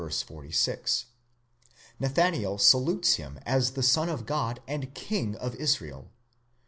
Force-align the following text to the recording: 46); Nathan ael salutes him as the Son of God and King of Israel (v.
46); 0.01 1.05
Nathan 1.99 2.33
ael 2.33 2.57
salutes 2.57 3.17
him 3.17 3.39
as 3.45 3.73
the 3.73 3.83
Son 3.83 4.09
of 4.09 4.25
God 4.25 4.59
and 4.67 4.95
King 4.95 5.35
of 5.35 5.53
Israel 5.53 6.05
(v. 6.05 6.09